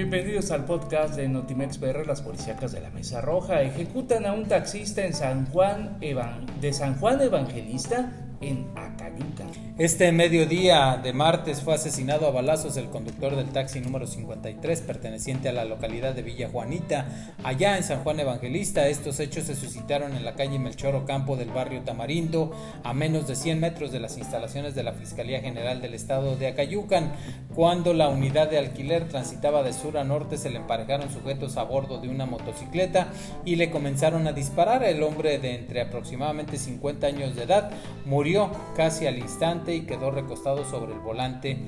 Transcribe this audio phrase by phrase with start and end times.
[0.00, 3.60] Bienvenidos al podcast de Notimex PR, las policíacas de la Mesa Roja.
[3.60, 8.10] Ejecutan a un taxista en San Juan de San Juan Evangelista
[8.40, 9.44] en Acayuca.
[9.78, 15.48] Este mediodía de martes fue asesinado a balazos el conductor del taxi número 53 perteneciente
[15.48, 18.88] a la localidad de Villa Juanita, allá en San Juan Evangelista.
[18.88, 23.36] Estos hechos se suscitaron en la calle Melchor Ocampo del barrio Tamarindo, a menos de
[23.36, 27.12] 100 metros de las instalaciones de la Fiscalía General del Estado de Acayucan.
[27.54, 31.64] Cuando la unidad de alquiler transitaba de sur a norte, se le emparejaron sujetos a
[31.64, 33.08] bordo de una motocicleta
[33.44, 34.84] y le comenzaron a disparar.
[34.84, 37.70] El hombre de entre aproximadamente 50 años de edad
[38.06, 38.29] murió
[38.76, 41.58] casi al instante y quedó recostado sobre el volante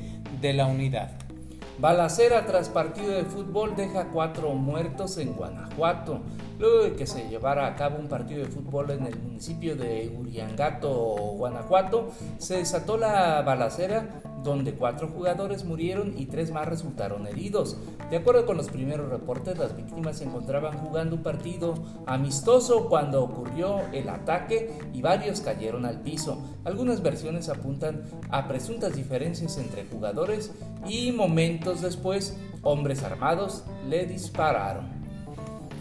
[0.41, 1.13] de la unidad.
[1.79, 6.21] Balacera tras partido de fútbol deja cuatro muertos en Guanajuato.
[6.59, 10.15] Luego de que se llevara a cabo un partido de fútbol en el municipio de
[10.17, 17.77] Uriangato, Guanajuato, se desató la balacera donde cuatro jugadores murieron y tres más resultaron heridos.
[18.11, 21.75] De acuerdo con los primeros reportes, las víctimas se encontraban jugando un partido
[22.07, 26.43] amistoso cuando ocurrió el ataque y varios cayeron al piso.
[26.65, 30.53] Algunas versiones apuntan a presuntas diferencias entre jugadores
[30.87, 35.03] y momentos después hombres armados le dispararon.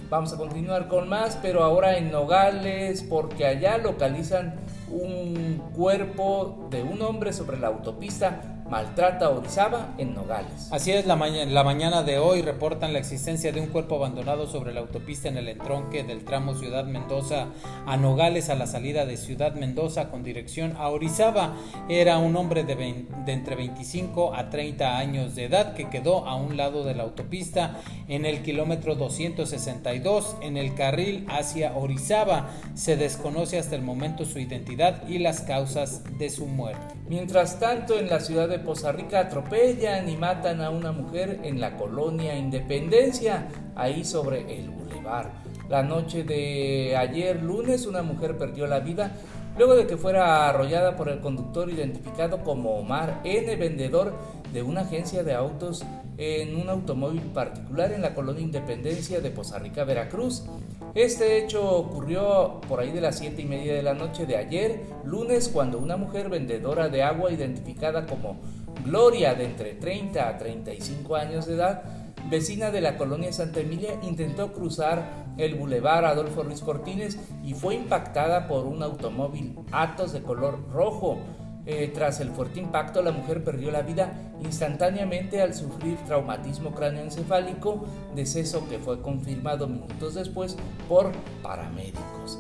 [0.10, 4.56] Vamos a continuar con más, pero ahora en Nogales, porque allá localizan
[4.92, 10.70] un cuerpo de un hombre sobre la autopista maltrata a Orizaba en Nogales.
[10.72, 14.74] Así es, la, la mañana de hoy reportan la existencia de un cuerpo abandonado sobre
[14.74, 17.48] la autopista en el entronque del tramo Ciudad Mendoza
[17.86, 21.54] a Nogales a la salida de Ciudad Mendoza con dirección a Orizaba.
[21.90, 22.76] Era un hombre de,
[23.26, 27.04] de entre 25 a 30 años de edad que quedó a un lado de la
[27.04, 27.76] autopista
[28.08, 32.52] en el kilómetro 262 en el carril hacia Orizaba.
[32.76, 36.96] Se desconoce hasta el momento su identidad y las causas de su muerte.
[37.10, 41.60] Mientras tanto, en la ciudad de Poza Rica atropellan y matan a una mujer en
[41.60, 45.32] la colonia Independencia, ahí sobre el bulevar.
[45.70, 49.12] La noche de ayer lunes, una mujer perdió la vida
[49.58, 54.14] luego de que fuera arrollada por el conductor identificado como Omar N., vendedor
[54.54, 55.84] de una agencia de autos
[56.18, 60.44] en un automóvil particular en la colonia Independencia de Poza Rica, Veracruz.
[60.94, 64.82] Este hecho ocurrió por ahí de las 7 y media de la noche de ayer,
[65.06, 68.38] lunes, cuando una mujer vendedora de agua identificada como
[68.84, 71.84] Gloria, de entre 30 a 35 años de edad,
[72.30, 77.76] vecina de la colonia Santa Emilia, intentó cruzar el bulevar Adolfo Ruiz Cortines y fue
[77.76, 81.20] impactada por un automóvil Atos de color rojo.
[81.68, 87.86] Eh, tras el fuerte impacto, la mujer perdió la vida instantáneamente al sufrir traumatismo cráneoencefálico,
[88.16, 90.58] deceso que fue confirmado minutos después
[90.90, 91.12] por
[91.44, 92.40] paramédicos.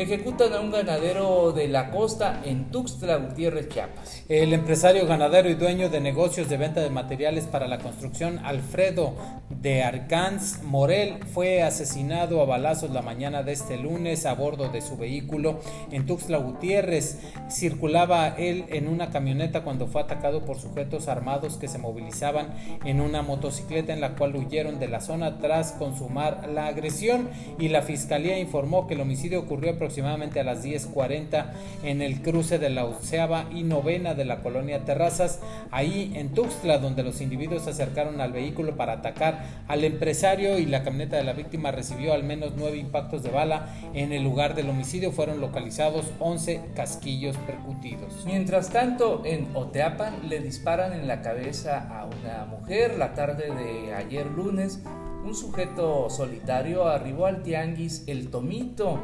[0.00, 4.22] Ejecutan a un ganadero de la costa en Tuxtla Gutiérrez, Chiapas.
[4.30, 9.12] El empresario ganadero y dueño de negocios de venta de materiales para la construcción, Alfredo
[9.60, 14.80] de Arcans Morel, fue asesinado a balazos la mañana de este lunes a bordo de
[14.80, 15.60] su vehículo
[15.90, 17.18] en Tuxtla Gutiérrez.
[17.50, 22.54] Circulaba él en una camioneta cuando fue atacado por sujetos armados que se movilizaban
[22.86, 27.28] en una motocicleta en la cual huyeron de la zona tras consumar la agresión
[27.58, 31.50] y la fiscalía informó que el homicidio ocurrió aproximadamente a las 10.40
[31.82, 35.40] en el cruce de la Oceaba y Novena de la colonia Terrazas,
[35.70, 40.66] ahí en Tuxtla, donde los individuos se acercaron al vehículo para atacar al empresario y
[40.66, 43.68] la camioneta de la víctima recibió al menos nueve impactos de bala.
[43.94, 48.24] En el lugar del homicidio fueron localizados 11 casquillos percutidos.
[48.26, 53.94] Mientras tanto, en Oteapan le disparan en la cabeza a una mujer la tarde de
[53.94, 54.80] ayer lunes.
[55.24, 58.98] Un sujeto solitario arribó al tianguis El Tomito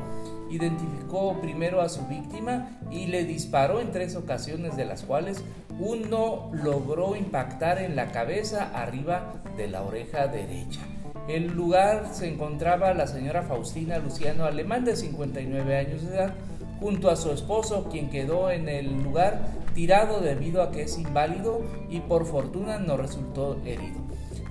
[0.50, 5.42] identificó primero a su víctima y le disparó en tres ocasiones de las cuales
[5.78, 10.80] uno logró impactar en la cabeza arriba de la oreja derecha.
[11.28, 16.34] En el lugar se encontraba la señora Faustina Luciano Alemán de 59 años de edad
[16.80, 21.62] junto a su esposo quien quedó en el lugar tirado debido a que es inválido
[21.90, 24.05] y por fortuna no resultó herido.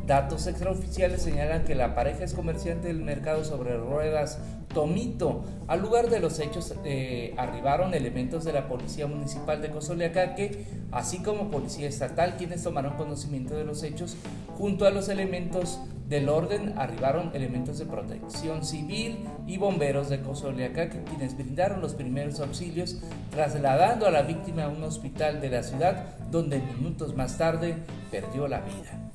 [0.06, 4.38] Datos extraoficiales señalan que la pareja es comerciante del mercado sobre ruedas
[4.72, 5.44] Tomito.
[5.68, 11.24] Al lugar de los hechos eh, arribaron elementos de la Policía Municipal de Cozoleacaque, así
[11.24, 14.16] como Policía Estatal, quienes tomaron conocimiento de los hechos.
[14.60, 21.04] Junto a los elementos del orden arribaron elementos de protección civil y bomberos de Cozoleacaque,
[21.04, 22.98] quienes brindaron los primeros auxilios,
[23.32, 27.76] trasladando a la víctima a un hospital de la ciudad, donde minutos más tarde
[28.12, 29.06] perdió la vida.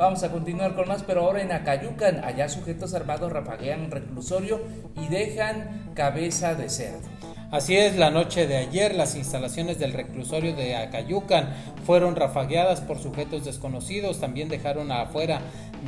[0.00, 4.62] Vamos a continuar con más, pero ahora en Acayucan, allá sujetos armados rafaguean reclusorio
[4.96, 7.06] y dejan cabeza de cerdo.
[7.50, 11.54] Así es, la noche de ayer las instalaciones del reclusorio de Acayucan
[11.84, 15.42] fueron rafagueadas por sujetos desconocidos, también dejaron afuera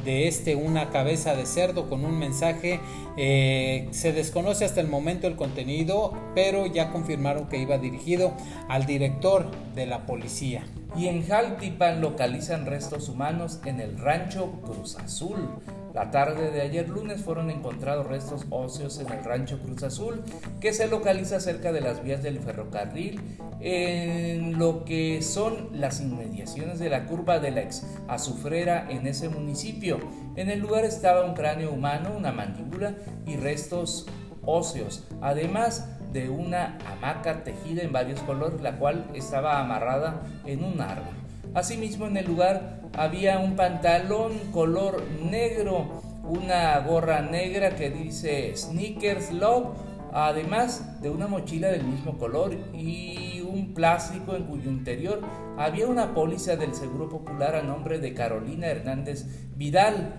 [0.05, 2.81] de este una cabeza de cerdo con un mensaje.
[3.17, 8.35] Eh, se desconoce hasta el momento el contenido, pero ya confirmaron que iba dirigido
[8.69, 10.65] al director de la policía.
[10.95, 15.49] Y en Jaltipan localizan restos humanos en el rancho Cruz Azul.
[15.95, 20.23] La tarde de ayer lunes fueron encontrados restos óseos en el rancho Cruz Azul,
[20.61, 23.21] que se localiza cerca de las vías del ferrocarril,
[23.61, 29.29] en lo que son las inmediaciones de la curva de la ex azufrera en ese
[29.29, 29.99] municipio.
[30.37, 32.95] En el lugar estaba un cráneo humano, una mandíbula
[33.27, 34.07] y restos
[34.45, 40.81] óseos, además de una hamaca tejida en varios colores, la cual estaba amarrada en un
[40.81, 41.15] árbol.
[41.55, 49.33] Asimismo, en el lugar había un pantalón color negro, una gorra negra que dice Sneakers
[49.33, 49.77] Love,
[50.13, 55.21] además de una mochila del mismo color y un plástico en cuyo interior
[55.59, 59.27] había una póliza del Seguro Popular a nombre de Carolina Hernández
[59.57, 60.15] Vidal,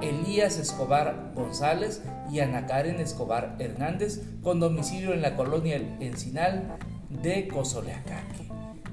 [0.00, 6.76] Elías Escobar González y Ana Karen Escobar Hernández, con domicilio en la colonia El Encinal
[7.10, 8.48] de Cozoleacaque.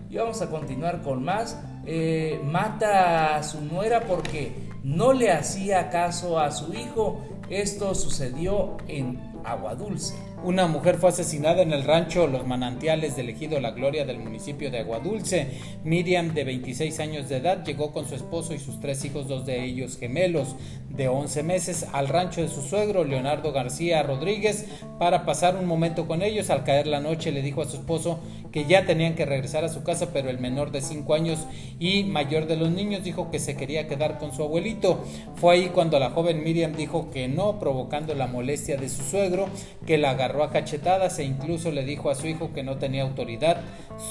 [0.09, 1.57] Y vamos a continuar con más.
[1.86, 7.21] Eh, mata a su nuera porque no le hacía caso a su hijo.
[7.50, 10.15] Esto sucedió en Agua Dulce.
[10.44, 14.72] Una mujer fue asesinada en el rancho Los Manantiales del Ejido La Gloria del municipio
[14.72, 15.52] de Aguadulce.
[15.84, 19.46] Miriam, de 26 años de edad, llegó con su esposo y sus tres hijos, dos
[19.46, 20.56] de ellos gemelos,
[20.90, 24.66] de 11 meses, al rancho de su suegro, Leonardo García Rodríguez,
[24.98, 26.50] para pasar un momento con ellos.
[26.50, 28.20] Al caer la noche le dijo a su esposo
[28.51, 31.39] que ya tenían que regresar a su casa, pero el menor de 5 años
[31.80, 35.03] y mayor de los niños dijo que se quería quedar con su abuelito.
[35.36, 39.48] Fue ahí cuando la joven Miriam dijo que no, provocando la molestia de su suegro,
[39.86, 43.03] que la agarró a cachetadas e incluso le dijo a su hijo que no tenía
[43.03, 43.62] autoridad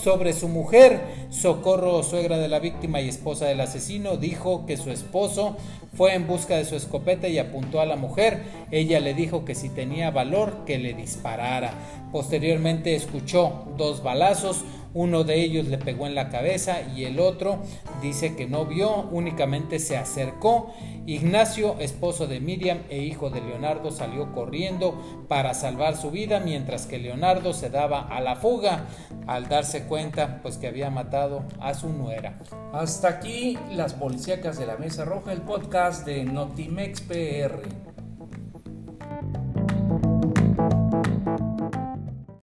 [0.02, 1.00] sobre su mujer.
[1.30, 5.56] Socorro, suegra de la víctima y esposa del asesino, dijo que su esposo
[5.94, 8.42] fue en busca de su escopeta y apuntó a la mujer.
[8.70, 11.72] Ella le dijo que si tenía valor que le disparara.
[12.12, 17.58] Posteriormente escuchó dos balazos, uno de ellos le pegó en la cabeza y el otro
[18.02, 20.74] dice que no vio, únicamente se acercó.
[21.10, 26.86] Ignacio, esposo de Miriam e hijo de Leonardo, salió corriendo para salvar su vida mientras
[26.86, 28.84] que Leonardo se daba a la fuga
[29.26, 32.38] al darse cuenta pues que había matado a su nuera.
[32.72, 37.89] Hasta aquí las policíacas de la Mesa Roja, el podcast de Notimex PR.